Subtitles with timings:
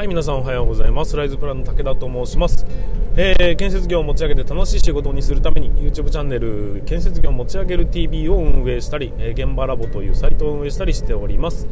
[0.00, 1.14] はい皆さんおはようございます。
[1.14, 2.64] ライズプランの武田と申します、
[3.22, 11.68] えー、建設業を持ち上げて楽しい仕事にするために YouTube チャンネル建設業を持ち上げる TV を運営したり、えー、現場ラボというサイトを運営したりしております、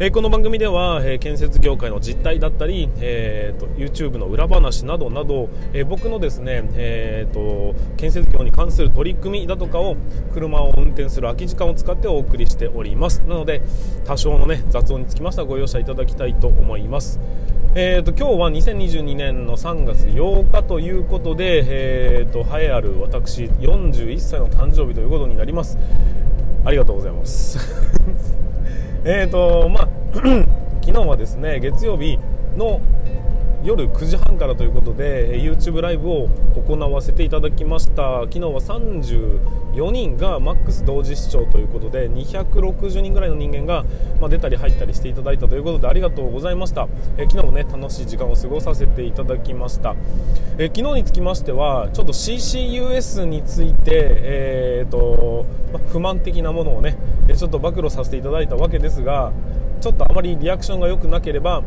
[0.00, 9.96] えー、この番組では、え建設業界の実態だったり、えーと、YouTube の裏話などなど、え僕のですね、えーと、建設業に関する取り組みだとかを
[10.34, 13.20] 車を運転する空き時間を使ってお送りしております。
[13.20, 13.62] なので
[14.04, 17.20] 多少のね雑音につきましてはご容赦いただきたいと思います。
[17.74, 25.78] えーと、今日は2022年の3月8日といういうことで、えーと、栄えある私41歳の誕生日ということになります。
[26.64, 27.58] ありがとうございます。
[29.04, 29.88] えっとまあ
[30.82, 32.18] 昨日はですね月曜日
[32.56, 32.80] の
[33.68, 36.30] 夜9時半からということで YouTube ライブを
[36.66, 38.22] 行わせていただきました。
[38.22, 43.84] 昨日は34人がマックス同時視聴ということで260人ぐらいの人間が、
[44.22, 46.88] ま出たり入ったりしていただいたということでありがとうございました。
[47.18, 49.94] え昨日もね楽しい時間を過ごさせていただきました。
[50.56, 56.96] え昨日につきましてはちょっと CCUS について、えーとま不満的なものをね
[57.36, 59.30] ちょっと暴露させていただいたわけですが
[59.82, 61.62] ちょっとあまりリアクションが良くなければ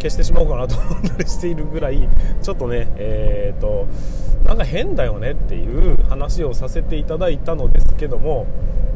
[0.00, 2.08] 消してしまおうかなと思ったりしているぐらい
[2.42, 3.86] ちょっとねえーと
[4.44, 8.46] なんか変だよねっていう話をさせていただいたのですけども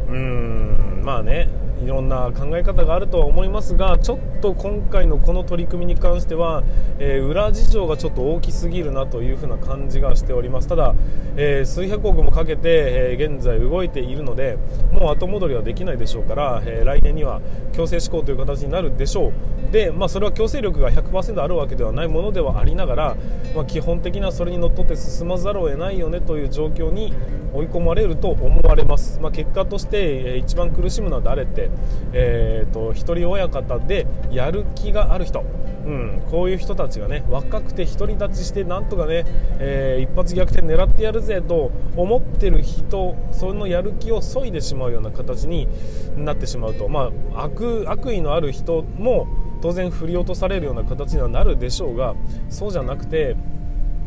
[0.08, 1.48] うーんまあね
[1.82, 6.62] いろんな考え方があるとは思いますがちょっと今回のこの取り組みに関しては、
[6.98, 10.68] えー、裏事情がちょっと大きすぎるなというふうな感じがしております。
[10.68, 10.94] ただ、
[11.36, 14.58] えー、数百億もかけて、えー、現在動いているので
[14.92, 17.40] もう後戻りはできないでしょうから、え来年には
[17.72, 19.32] 強制施行という形になるでしょう。
[19.72, 23.16] で、まあ、それは強制力が100%あるわけではないものではありながら、
[23.54, 27.14] まあ、基本的なそれにのっとって進まざるを得ないよねという状況に
[27.54, 31.70] 追い込まれると思われます、まあ、結果として、え一番苦しむのは誰って、
[32.12, 35.44] えーと、一人親方でやる気がある人、
[35.84, 39.24] うん、こういう人たちがね若くて独り立ちしてなんとかね、
[39.58, 45.68] えー、一発逆転狙ってやるぜと思ってる人そのやる気を削いでしまうような形に
[46.16, 49.26] なってしまうと、まあ、悪悪意のある人も
[49.62, 52.14] 当然振り落とされるような形にはなるでしょうが
[52.50, 53.36] そうじゃなくて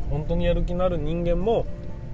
[0.10, 1.66] 本当にやる気のある人間も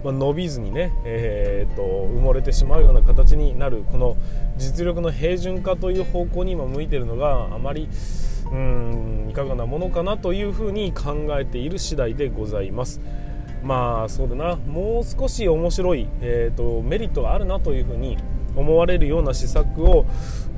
[0.04, 4.18] まあ、伸びずにね、えー、と埋もれてしまうような形になるこの
[4.58, 7.88] 実力の平準化という方向に今向いているのがあまり
[8.52, 13.00] うんいかがなものかなというふうに考えている次第でございます。
[13.64, 18.18] まあそうだなもう少し面白い、えーと、メリットがあるなというふうに
[18.56, 20.06] 思われるような施策を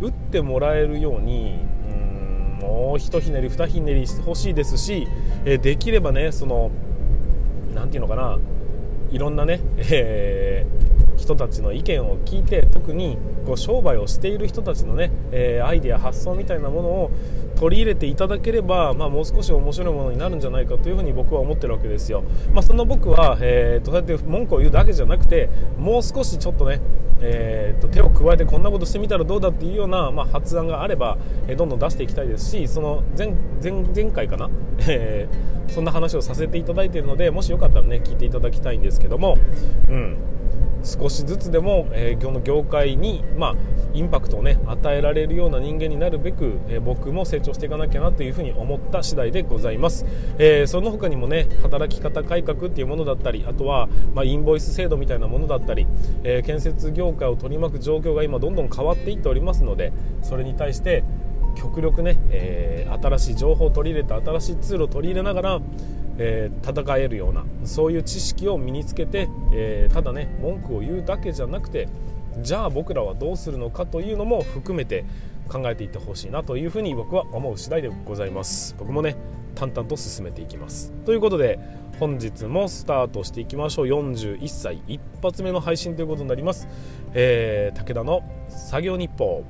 [0.01, 5.07] 打ってもらえるようにうんもうひとひねり二ひねりしてほしいですし、
[5.45, 6.71] え、できればねその
[7.73, 8.39] 何て言うのかな
[9.13, 9.59] いろんなね、
[9.91, 10.82] えー、
[11.23, 17.11] 人たちの意見を聞いて特にこう商売をしている人たちのね、えー、アイデア発想みたいなものを
[17.55, 26.81] 取り入れていただければ、まあ、もう少し面白いものになるんじゃないかというふうに僕は思ってるわけですよ、まあ、その僕は、えーと、そうやって文句を言うだけじゃなくてもう少しちょっとね、
[27.21, 31.17] えーと、手を加えてこんなことしてみたらどうだっていうような、まあ、発案があれば、
[31.47, 34.49] えー、どんどん出していきたいですしその前前前回かな、
[34.89, 39.37] えーそんな話をさせていただいているのでもしよかったらね聞いていただきたいんですけども、
[39.89, 40.17] うん、
[40.83, 43.55] 少しずつでも、えー、の業界に、まあ、
[43.93, 50.05] インパクトをね与えられるような人間になるべく、えー、僕も成長していかなきゃなというふうに思った次第でございます、
[50.37, 55.87] えー、その他にもね働き方改革っていうものだったりあとは、まあ、インボイス制度みたいなものだったり、
[56.23, 61.03] え建設業界を取り巻く状況が今どんどん変わっていっておりますのでそれに対して
[61.55, 65.61] 極力ね、えー、新しい情報を取り入れて新しいツールを取り入れながら、
[66.17, 71.87] えー、戦えるようなそういう知識を身につけて、えー、ただね文句を言うだけじゃなくて
[72.41, 75.05] じゃあ僕らはどうするのかというのも含めて
[75.49, 78.75] 考えていってほしいなというふうに僕は思う次第でございます。
[78.79, 79.15] 僕もね
[79.55, 80.91] 淡々と進めていきます。
[81.05, 81.59] ということで
[81.99, 83.85] 本日もスタートしていきましょう。
[83.87, 86.67] 41歳一発目の配信ということになります、
[87.13, 89.43] えー、武田の作業日報。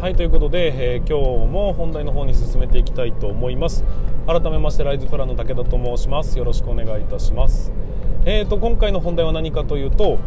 [0.00, 3.84] はいということで、えー、今日も本題の方に進めていきたいと思います。
[4.26, 6.38] 改めましてライズプランの武田と申します。
[6.38, 7.70] よろしくお願いいたします。
[8.24, 10.18] えーと今回の本題は何かというと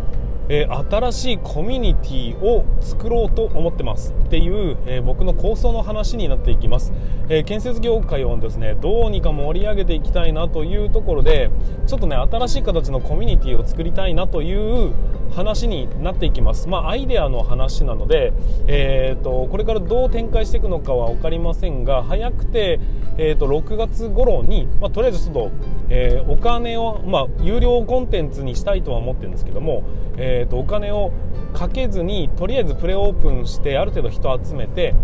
[0.50, 6.92] えー、新しいコミュニティを作ろうと思ってますっていう、えー、僕の構想の話になっていきます、
[7.30, 11.50] えー、建設業界をですねどうにか盛り上げていきたいなというところで
[11.88, 14.94] ちょっとね新しい形のコミュニティを作りたいなという
[15.34, 16.68] 話になっていきます。
[16.68, 18.34] まあアイデアの話なので、
[18.68, 22.80] えーと、これからどう展開していくのかは分かりませんが早くて、
[23.18, 25.52] えーと、6月頃に、まあ、とりあえずちょっと、
[25.90, 29.84] えお金を、まあ、有料コンテンツにしたいとは思ってるんですけども、
[30.18, 31.12] ええーと、お金を
[31.54, 34.96] かけずにとりあえずプレオープンしてある程度人集めて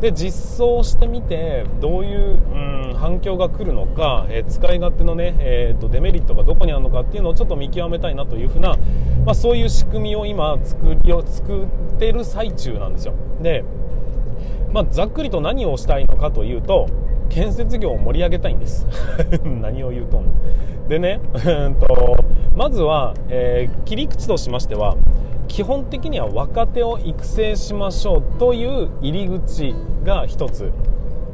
[0.00, 8.76] で実装してみてどういう、うん、反響が来るのか、えー、使い勝手のね、えーと、デメリットがどこにあるのかっていうのをちょっと見極めたいなというふうな、
[9.24, 11.66] まあ、そういう仕組みを今作りを作っ
[11.98, 13.14] てる最中なんですよ。
[13.40, 13.64] で、
[14.72, 16.88] まあ、ざっくりと何をしたいのかというと
[17.28, 18.86] 建設業を盛り上げたいんです。
[19.44, 20.24] 何を言うとん
[20.88, 21.20] でね
[21.80, 22.16] と
[22.54, 24.96] まずは、えー、切り口としましては
[25.48, 29.74] 基本的には若手を育成しましょうという入り口
[30.04, 30.72] が一つ。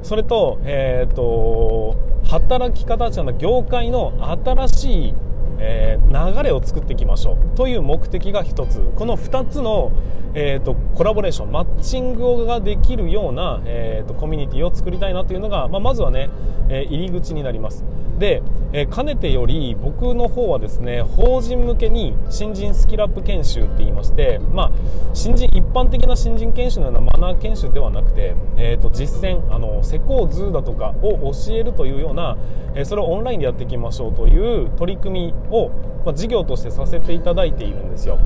[0.02, 1.94] それと,、えーと、
[2.24, 4.12] 働き方じゃな業界の
[4.44, 5.14] 新しい
[5.60, 8.80] えー、流れを作っていきましょうという目的が1つ。
[8.96, 9.92] この2つの、
[10.34, 16.30] えーと、コラボレーションマッチングができるような、えーと、コミュニティを作りたいなというのが、まあ、まずはね、
[16.68, 17.84] えー、入り口になります。
[18.20, 18.42] で、
[18.72, 24.70] えー、かねてより僕の方はですね法人向けに新人スキルアップ研修って言いまして、まあ、
[25.14, 32.36] 新人一般的な新人研修のようなマナー研修ではなくて、えーと、実践あの施工図だとかを教えるというような、
[32.74, 35.70] えそれをオンラインでやっていきましょうという取り組みを、
[36.04, 38.18] まあ、事業としてさせていただいているんですよ。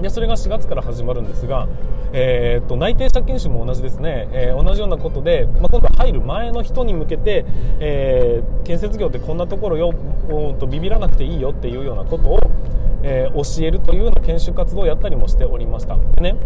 [0.00, 1.68] でそれが4月から始まるんですが、
[2.12, 7.44] えー、と内定者研修も同じですね、えー、同じようなことで、まあ、今度入る前の人に向けて、
[7.80, 9.94] えー、建設業ってこんなところよ
[10.58, 12.38] とビビらなくていいよっていうようなことを、
[13.02, 15.96] えー、教えるというような研修活動をやったりもしておりました。
[15.96, 16.36] でね、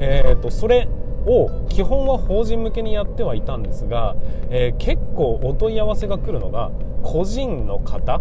[0.00, 0.88] えー、とそれ
[1.26, 4.16] を基本は法人向けにやってはいたんですが、
[4.50, 6.70] えー、結構お問い合わせが来るのが
[7.02, 8.20] 個人の方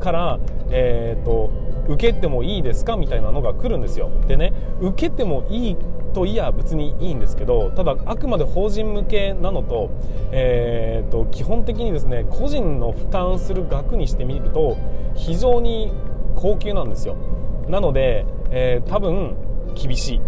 [0.00, 0.38] から、
[0.70, 1.50] えーと、
[1.88, 4.10] 受けてもいいですかみたいなのが来るんですよ。
[4.26, 5.76] でね受けてもいい
[6.14, 9.90] といや別にいいんですけどただあくまで法人向けなのと,、
[10.30, 14.76] えーと、基本的にですね個人の負担する額にしてみると
[15.14, 15.92] 非常に
[16.36, 17.16] 高級なんですよ。
[17.68, 19.36] なので、えー、多分
[19.74, 20.20] 厳しい。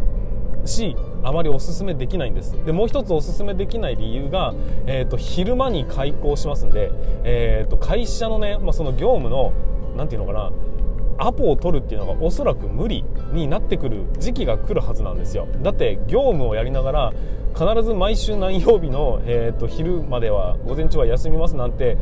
[0.67, 2.53] しあまりおすすめできないんです。
[2.64, 4.55] でもう一つおすすめできない理由が、
[4.87, 6.91] えーと、昼間に開校しますんで、
[7.25, 9.53] えーと、会社のね、まあ、その業務の
[9.97, 10.53] 何て言うのかな
[11.19, 15.49] アポを取るっていうのがおそらく無理になってくる時期が来るはずなんですよ。
[15.63, 17.13] だって業務をやりながら
[17.57, 21.97] 必ず毎週何曜日の、えーと、昼までは午前中は休みますなんて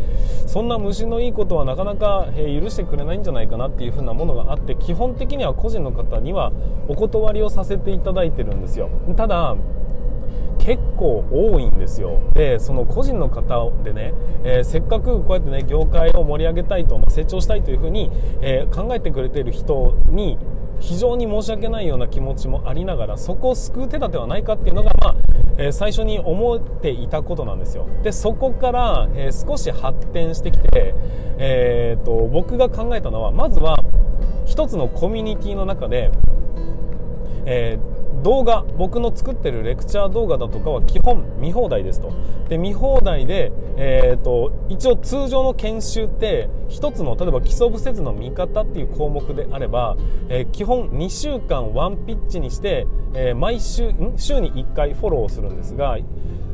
[0.49, 6.53] そんな虫のいいことはなかなか、え、許してくれないんじゃないかなっていう風なものがあって基本的には個人の方には
[6.89, 8.91] お断りをさせていただいてるんですよ。
[9.17, 9.55] ただ
[10.59, 12.21] 結構多いんですよ。
[12.35, 14.15] でその個人の方でね、
[14.45, 18.11] えー、せっかくこうやってね業界を盛り上げたいと、成長したいというふうに、
[18.41, 20.39] えー、考えてくれている人に
[20.81, 25.17] 非常に申し訳ないような気持ちもありながらそこを救う手立てはないかっていうのが、まあ
[25.56, 27.87] えー、最初に思っていたことなんですよ。
[28.03, 30.95] でそこから、えー、少し発展してきて、
[31.39, 33.79] えーと、僕が考えたのはまずは
[34.45, 36.11] 一つのコミュニティの中で、
[37.47, 37.94] えー
[38.25, 42.11] 動画僕の作ってるレクチャー動画だとかは基本見放題ですと。
[42.49, 49.97] で見放題で、えーと、一応通常の研修って1つの例えば基礎不設の見方っていう項目であれば、
[50.31, 55.99] えー、基本2週間ワンピッチにして、えー、毎週週に1回フォローするんですが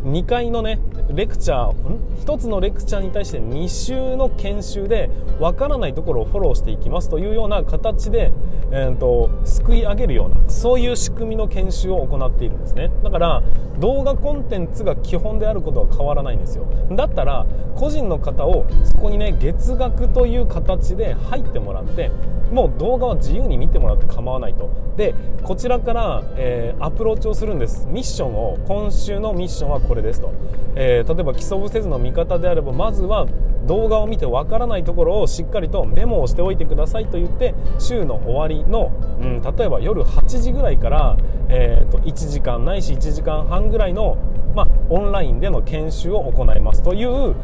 [0.05, 0.79] 2回のね
[1.11, 8.33] レクチャー1つのレクチャーに対して2週の研修でわからないところをフォローしていきますというような形で、
[8.71, 12.91] えーと、すくい上げるようなそういう仕組みの研修を行っているんですね。
[13.03, 13.43] だから
[13.79, 16.67] 動画コンテンツが基本であることは変わらないんですよ。
[16.93, 22.11] だったら個人の方をそこにね月額という形で入ってもらって
[22.53, 24.71] もう動画は自由に見てもらって構わないと。
[24.97, 27.87] でこちらから、えー、アプローチをするんです。
[27.87, 30.33] ミッションを今週のミッションはこれですと、
[30.77, 33.27] えー、例えば基礎不せずの見方であればまずは
[33.67, 41.17] 動画を見てわからないところをしっかりとメモをしておいてくださいと言って週の終わりの、うん、例えば夜8時ぐらいから、
[41.49, 44.17] えー、と1時間ないし1時間半ぐらいの、
[44.55, 47.35] まあ、オンラインでの研修を行いますという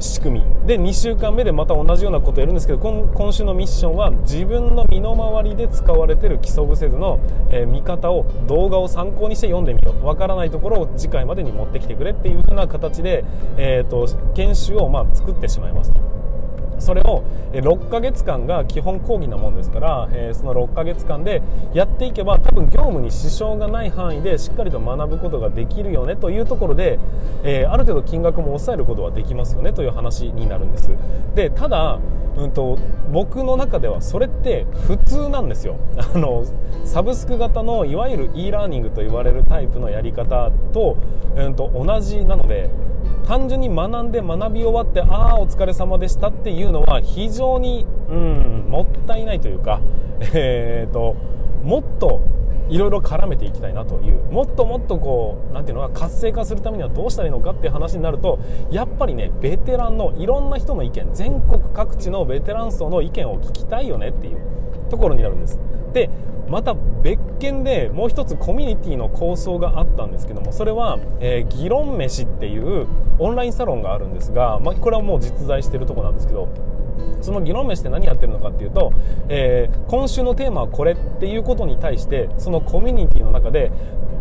[0.00, 13.24] 仕組みで2週間目でまた同じようなことをやるんですけど今週のミッションは自分の身の回りで使われてる基礎伏せずの、えー、見方を動画を参考にして読んでみようわからないところを次回までに持ってきてくれっていう風な形で、
[13.56, 16.19] えーと、研修をま作ってしまいますと。
[16.80, 17.22] それを
[17.52, 21.42] 6ヶ月間が基本講義なもんですから、えー、その6ヶ月間で
[21.74, 26.98] やっていけば多分業務に支障がない範囲でしっかりと学ぶことができるよねというところで、
[27.44, 30.90] え、ある程度金額も抑えることはできますよねという話になるんです。
[31.34, 31.98] でただ、
[32.36, 32.78] うんと、
[33.12, 35.76] 僕の中ではそれって普通なんですよ。
[36.14, 36.44] あの
[36.84, 40.96] サブスク型のいわゆる e ラーニングと言われるタイプのやり方と,、
[41.36, 42.70] うんと同じなので
[43.26, 49.80] 単純に学んで学び終わってああお疲れ様でしたっていうのは非常に、うん、もったいないというか、
[50.34, 51.14] えーと、
[51.62, 52.20] もっと
[52.68, 58.38] いろいろ絡めていきたいなというもっともっとこう何ていうのか活性化するためにはどうしたらいいのかっていう話になると
[58.70, 64.38] やっぱりねベテランのいろんな人の意見全国各地のベテラン層の意見を聞きたいよねっていう
[64.88, 65.60] ところになるんです。
[65.92, 66.10] で
[66.48, 76.48] また別件でもう一つコミュニティの構想があったんですけどもそれは、えー、議論飯っていうオンラインサロンがあるんですが、まあ、これはもう実在してるとこなんですけど
[77.22, 78.92] その議論飯って何やってるのかっていうと、
[79.28, 83.70] えー、今週のテーマはこれっていうことに対してそのコミュニティの中で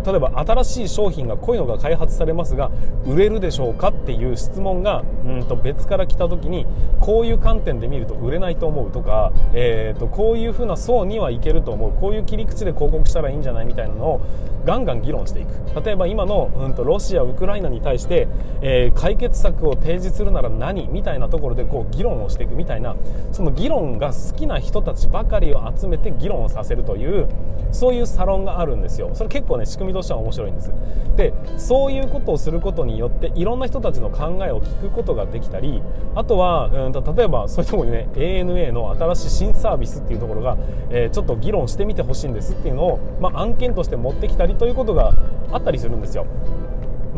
[0.10, 2.72] 例えば新しい商品がこういうのが開発されますが
[3.06, 6.66] 売れるでしょうかっていう質問がうんと別から来た時に
[7.00, 11.92] こういう観点で見ると売れないと思うとか、えー、とこういうふうな層にはいけると思う。
[12.00, 14.22] こういう切り口で広告したらいいんじゃないみたいなのを
[14.66, 15.84] ガンガン議論していく。
[15.84, 18.28] 例えば今の、うん、とロシア、ウクライナに対して、
[18.62, 22.96] えー、解決策を提示するなら何みたいなところでこう議論をしていくみたいな
[23.32, 27.28] その議論が好きな人たちばかりを集めて議論をさせるという
[27.72, 29.12] そういうサロンがあるんですよ。
[29.14, 30.72] それ結構ね仕組みとしては面白いんです。
[31.16, 35.82] でそういうことをすることによっていろんな人たちの考えを聞くことができたり
[36.16, 40.58] あとは、うんと、例えばそういうとこにね ANA の新しい新サービスっていうところが、
[40.90, 45.14] えー、ちょっと議論してみてほしいんですっていうのを、まあ、案件として持ってきたりということが
[45.52, 46.26] あったりするんですよ。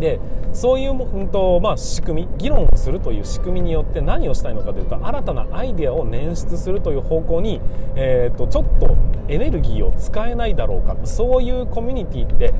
[0.02, 0.20] で
[0.52, 7.62] そういう、うんとまあ、仕組み議論をするという仕組みによって何をしたいのかというと新たなアイデアを捻出するという方向に、
[7.96, 8.98] えーと、ちょっと
[9.30, 12.54] エネルギーを使えないだろうかそういうコミュニティって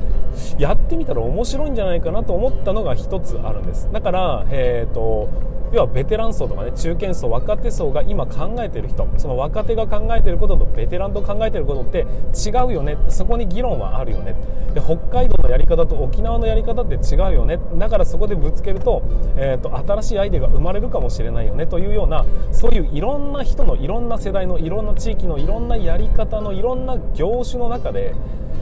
[0.56, 3.90] やってみたら面白いんじゃないかなと思ったのが一つあるんです。
[3.92, 14.36] だから、えーと要はベテラン層とかね中堅層若手層が今考えてる人その若手が考えてることとベテランと考えてることって違うよねそこに議論はあるよね。
[14.74, 17.58] で北海道のやり方と沖縄のやり方って違うよね。
[17.76, 19.02] だからそこでぶつけると,、
[19.36, 21.66] えーと、新しいアイデアが生まれるかもしれないよね。
[21.66, 28.14] というようなそういういろんな人のいろんな世代のいろんな地域のいろんなやり方のいろんな業種の中で、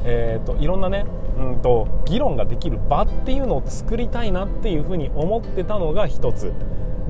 [0.04, 1.06] えーと、といろんなね
[1.38, 6.52] うんと議論ができる場っていうのを作りたいなっていうふうに思ってたのが一つ。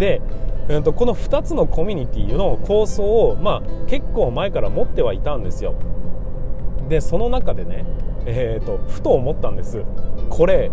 [0.00, 0.20] で、
[0.68, 5.74] えー、とこの2つのコミュニティの構想を、まあ、結構前から持ってはいたんですよ。
[6.88, 7.84] でその中でね、
[8.26, 9.84] えーと、ふと思ったんです。
[10.30, 10.72] これ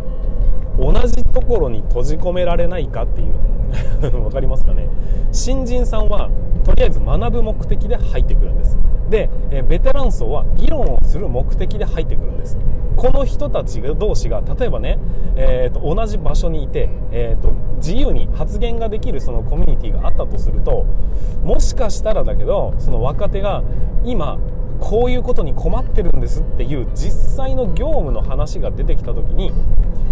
[0.79, 3.33] 同じところに閉じ込められないかっていう。
[3.99, 4.87] 分かりますかね？
[5.33, 6.29] 新人さんは
[6.63, 8.77] とりあえず学ぶ目的で入ってくるんです。
[9.09, 9.29] で、
[9.67, 12.57] ベテラン層は議論をする目的で入ってくるんです。
[12.97, 14.97] この人たち同士が例えばね、
[15.35, 20.83] えーと、同じ場所にいて、えーと、自由に発言ができるそのコミュニティがあったとすると
[21.43, 23.63] もしかしたらだけどその若手が
[24.03, 24.39] 今
[24.79, 29.51] こういうことに困ってるんですっていう実際の業務の話が出てきた時に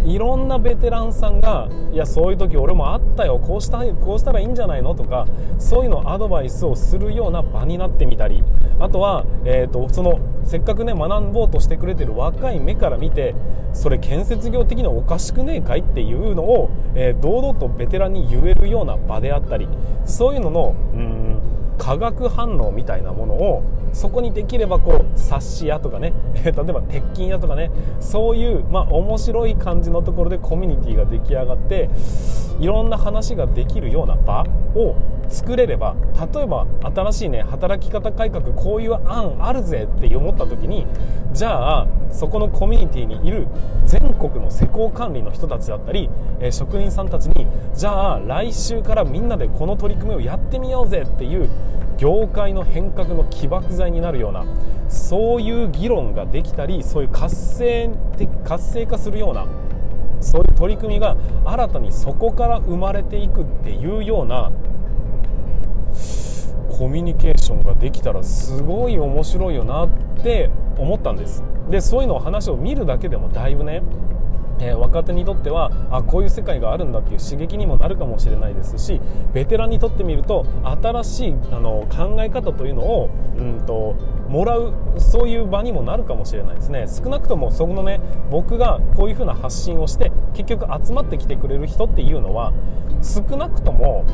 [0.06, 8.44] いろんなベテランさんがいやそういう時俺もあったよこうしたこうしたらいいんじゃないのとかそういうのアドバイスをするような場になってみたり
[8.80, 13.34] あとは、えーと、そのせっかくね学ぼうとしてくれてる若い目から見て
[13.74, 19.68] それ建設業的にはおかしくねえかいっていうのを、えー、堂々とベテランに言えるような場であったり
[20.06, 21.42] そういうののうん
[21.78, 23.64] 化学反応みたいなものを
[23.96, 26.12] そこにできればこう冊子屋とかね
[26.44, 27.72] 例えば鉄筋屋とかね
[28.02, 31.90] そういうまあ面白い感じのところでコミュニティが出来上がって
[32.60, 34.96] いろんな話ができるような場を
[35.30, 35.96] 作れれば
[36.34, 40.86] 例えば新しいね働き方改革こういう案あるぜって思った時に
[41.34, 43.48] じゃあそこのコミュニティにいる
[43.86, 51.50] 全国の施工管理の人たちだったり、えー、職人さんたちにじゃあ来週からみんなでこの取り組みをやってみようぜっていう
[51.98, 54.46] 業界の変革の起爆剤になるような
[54.90, 57.90] そういう議論ができたりそういう活性
[58.44, 59.46] 活性化するような
[60.22, 61.16] そういう取り組みが
[61.46, 64.52] 新たにそこから生まれていくっていうような
[66.78, 69.90] コミュニケーションができたらすごい面白いよなっ
[70.22, 71.42] て思ったんです。
[71.70, 73.82] でそういうのを話を見るだけでもだいぶね
[74.60, 79.02] えー、若手にとってはあこういう世界があるんだっていう刺激にもなるかもしれないですし
[79.34, 80.46] ベテランにとってみると
[80.82, 83.96] 新しいあの考え方というのを、うんと、
[84.30, 86.86] もらうそういう場にもなるかもしれないですね。
[86.88, 88.00] 少なくともそこのね
[88.32, 92.54] 僕がこういうふうな発信をして結局集まってきてくれる人っていうのは
[93.02, 94.06] 少なくとも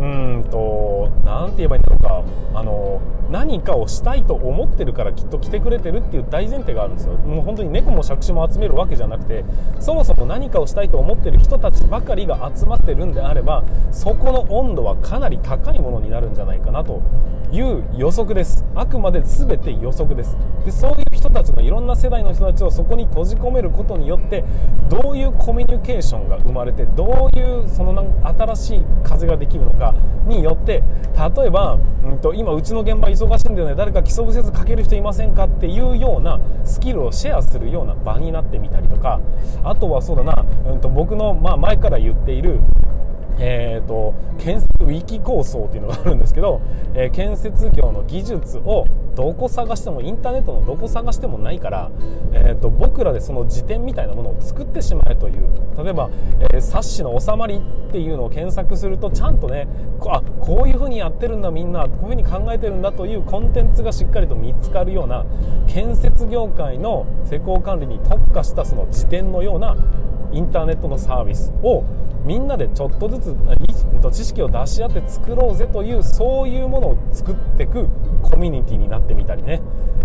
[0.00, 3.00] うんと何て言えばいいんだろうかあの
[3.30, 7.14] 何かをしたいと思ってるからきっと来てくれてるっていう大前提があるんですよ。
[7.14, 9.44] もう本当に猫も杓子も集めるわけじゃなくて
[9.80, 17.02] そもそも何かをしたいと思ってる人たちばかりが集まってるんであればそこの温度はかなり高いものになるんじゃないかなと
[17.50, 18.64] いう予測です。
[18.74, 20.36] あくまで全て予測です。
[20.64, 24.44] でそういう人たちのいろんな世代の人たちをそこに閉じ込めることによって
[24.88, 29.87] どういうコミュニケーションが生まれてどういうその新しい風ができるのか
[30.26, 30.82] によって
[31.36, 33.74] 例えば、うんと、今うちの現場忙しいんだよね。
[33.74, 39.20] 誰か基礎不説かける人いませんかっていうようなスキルをシェアするような場になってみたりとか。
[39.64, 42.60] あとはそうだな、うんと、僕の、まあ、前から言っている
[43.40, 46.60] えーと、建設ウィキ構想っていうのがあるんですけど、
[46.94, 48.84] えー、建設業の技術を
[49.18, 51.90] どこ探してもインターネットのどこ探してもないから、
[52.32, 56.08] えーと、僕らでその辞典みたいなものを作ってしまえという例えば、
[56.38, 59.66] えー、冊子の収まりっていうのを検索するとちゃんとね
[60.06, 65.26] あこういうふうにやってるんだみんなこういうふうに考えてるんだというコンテンツがしっかりと見つかるような
[65.66, 69.76] 建設業界の施工管理に特化したその辞典のような
[70.30, 71.82] インターネットのサービスを
[72.24, 73.36] みんなでちょっとずつ
[74.10, 77.88] 知識を出し合って作ろうぜというそういうものを作っていく
[78.22, 79.60] コミュニティになってみたりね、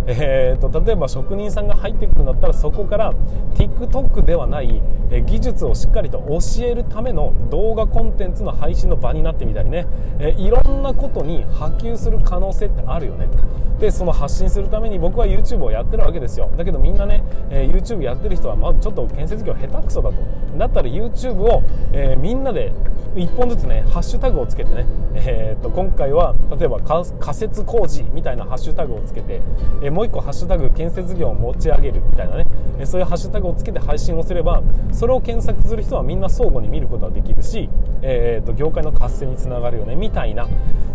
[0.08, 3.14] えーと、例えば職人さんが入ってくるんだったらそこから
[3.56, 4.82] TikTok ではない
[5.26, 9.86] 技術をしっかりと教えるための動画コンテンツの配信の場になってみたりね、
[10.20, 13.64] え、いろんなことに波及する可能性ってあるよねと。
[13.80, 16.50] でその発信するために僕は YouTube をやってるわけですよ。
[16.58, 20.16] だけどみんなね、えー、YouTube やってる人はまちょっと建設業下手くそだと。
[20.58, 22.74] だったら YouTube を、え、えみんなで
[23.16, 27.06] 1本ずつねハッシュタグをつけてね、えー、と今回は例えば仮
[27.38, 29.42] 設工事みたいなハッシュタグをつけて、
[29.82, 32.46] えー、もう1個ハッシュタグ建設業を持ち上げるみたいなね、
[32.80, 37.70] え、そういうハッシュタグをつけて配信をすればそれを検索する人はみんな相互に見ることができるし、
[38.02, 40.48] えー、と業界の活性につながるよねみたいな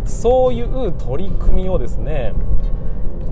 [0.04, 2.34] そういう取り組みをですね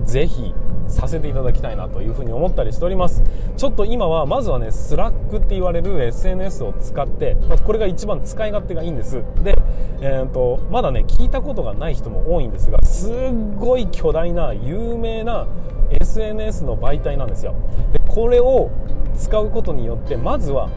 [0.05, 0.53] ぜひ
[0.87, 3.23] させていただきたいなというふうに思ったりしております。
[3.55, 9.23] ちょっと今はまずはね Slackって言われる SNS を使って、まこれが一番使い勝手がいいんです。
[9.43, 9.57] で、
[10.01, 13.13] えーと、まだね聞いたことがない人も多いんですがすっ
[13.59, 15.47] ごい巨大な有名な
[15.89, 17.55] SNS の媒体なんですよ。
[17.93, 18.71] でこれを
[19.15, 20.69] 使うことによってまずは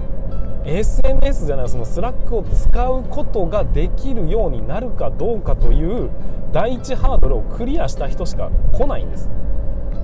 [0.64, 6.10] SNS じゃないその Slackを使うことができるようになるかどうかという
[6.52, 9.30] 第一ハードルをクリアした人しか来ないんです。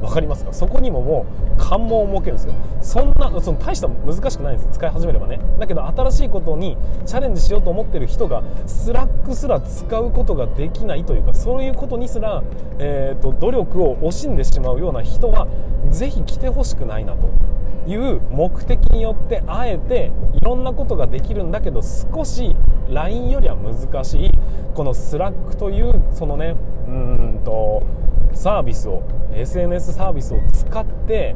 [0.07, 0.53] 分かりますか？
[0.53, 1.27] そこにもも
[1.59, 2.55] う関門を設けるんですよ。
[2.81, 4.71] そんなその大した難しくないんです。
[4.73, 5.41] 使い始めればね。
[5.59, 12.43] だけど新しいことにチャレンジしようと思ってる人が Slackすら使うことができないというかそういうことにすら、
[12.79, 15.49] えーと、努力を惜しんでしまうような人は
[15.91, 17.29] ぜひ来てほしくないなと
[17.87, 22.55] いう目的によってあえていろんなことができるんだけど少し
[22.89, 24.31] LINE よりは難しい。
[24.75, 26.55] この Slack というそのね
[26.87, 27.83] うんと
[28.37, 29.03] サービスを
[29.35, 31.35] SNS サービスを使って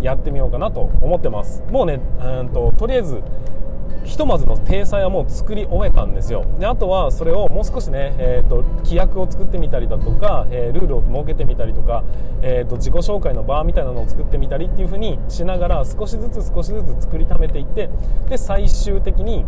[0.00, 1.62] やってみようかなと思ってます。
[1.70, 3.22] もうねうんととりあえず
[4.04, 6.44] ひとまずの体裁はもう作り終えたんですよ。
[6.58, 12.02] であとはそれをもう少しね、えーと、規約を作ってみたりだとか、えー、ルールを設けてみたりとか、
[12.42, 17.90] えーと、自己紹介の場みたいなのを作ってみたりっていう風にしながら少しずつ少しずつ作りためていって
[18.28, 19.44] で最終的に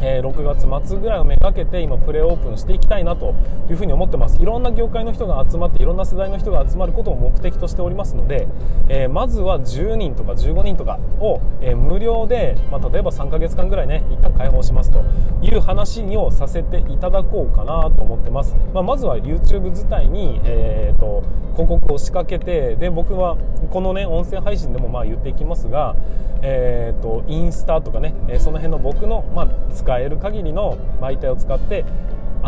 [0.00, 3.34] えー、6月末ぐらいをめがけて今プレオープンしていきたいなと
[3.68, 4.40] いうふに思ってます。
[4.40, 8.48] いろんな業界の人が集まっていろんな世代の人が集まることを目的としておりますので、
[8.88, 15.02] えー、まずは10人とか15人とかを、えー、無料で、まあ、例えば3ヶ月間ぐらいね一旦開放しますと
[15.42, 23.36] いう話をさせていただこうかなと思ってます、まあ、まずは YouTube 自体に、えーと、広告を仕掛けてで僕は
[23.70, 25.96] このね音声配信でもまあ言っていきますが、
[26.42, 31.84] えーと、インスタとかね、その辺の僕の、まあ、使える限りの媒体を使って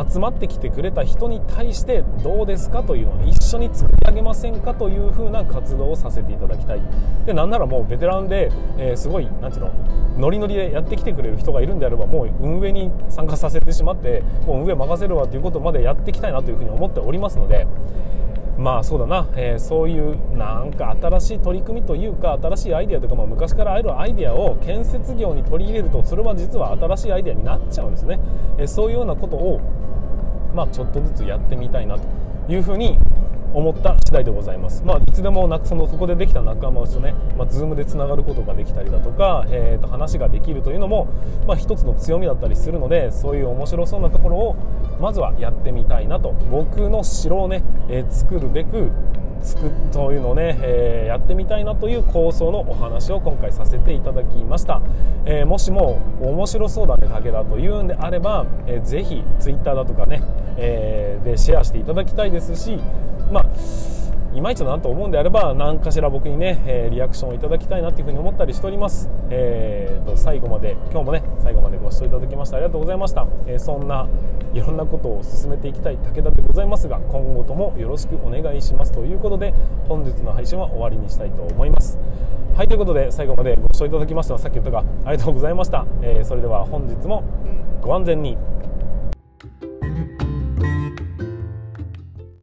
[0.08, 6.80] 集まってきてくれた人に対してどうですかというのを一緒に作り上げませんかという風な活動をさせていただきたい。
[7.26, 9.72] でなんならもうベテランで、えー、すごいなんていうの
[10.18, 17.66] ノリノリでやってきてくれる人がいるんであればもう運営に参加させてしまってもう運営任せるわということまでやっていきたいなというふうに思っておりますので
[18.60, 28.20] まあそうだな、えー、そういうなんか新しい取り組みというか新しいアイデアとか、まあ、昔からあるアイデアを建設業に取り入れるとそれは実は新しいアイデアになっちゃうんですね、
[28.58, 29.60] えー、そういうようなことを、
[30.54, 32.98] まあ、ちょっとずつやってみたいなというふうに
[33.52, 41.08] 思った次第でございます、まあ、いつでもなそのそこでできた仲間とね、まあ、Zoom でつながることができたりだとか、えー、と話ができるというのも、
[41.46, 44.56] まあ、一つの強みだったりするのでそういう面白そうなところを
[45.00, 48.90] まずはやってみたいなと僕の城をね、えー、作るべく
[49.42, 54.80] つくというのをね、えー、やってみたいなという構想のお話を今回させていただきました、
[55.24, 60.22] えー、もしも面白そうだね武田というんであれば、えー、ぜひ Twitter だとかね、
[60.56, 62.78] えー、でシェアしていただきたいですし
[63.30, 63.46] まあ
[64.34, 74.08] いまいちだなと思うんであれば何かしら僕にね、え、リアクションをいただきたいなというふうに思ったりしております、えーと、最後まで今日もね最後までご視聴いただきましてありがとうございました、えー、そんな
[74.52, 78.92] いろんなことを進めていきたい武田でございますが今後ともよろしくお願いします。
[78.92, 79.54] ということで
[79.88, 81.98] 本日の配信は終わりにしたいと思います。
[82.56, 87.24] はいということで最後までご視聴いただきましたさっき言ったがありがとうございました、えー、それでは本日も
[87.80, 88.36] ご安全に。